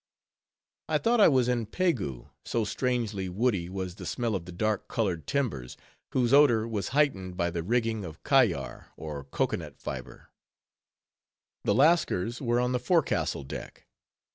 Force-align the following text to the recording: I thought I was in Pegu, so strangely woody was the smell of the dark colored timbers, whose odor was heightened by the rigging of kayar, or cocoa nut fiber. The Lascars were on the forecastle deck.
I 0.89 0.97
thought 0.97 1.21
I 1.21 1.27
was 1.27 1.47
in 1.47 1.67
Pegu, 1.67 2.29
so 2.43 2.63
strangely 2.65 3.29
woody 3.29 3.69
was 3.69 3.93
the 3.93 4.07
smell 4.07 4.33
of 4.33 4.45
the 4.45 4.51
dark 4.51 4.87
colored 4.87 5.27
timbers, 5.27 5.77
whose 6.11 6.33
odor 6.33 6.67
was 6.67 6.87
heightened 6.87 7.37
by 7.37 7.51
the 7.51 7.61
rigging 7.61 8.03
of 8.03 8.23
kayar, 8.23 8.87
or 8.97 9.25
cocoa 9.25 9.57
nut 9.57 9.77
fiber. 9.77 10.29
The 11.65 11.75
Lascars 11.75 12.41
were 12.41 12.59
on 12.59 12.71
the 12.71 12.79
forecastle 12.79 13.43
deck. 13.43 13.85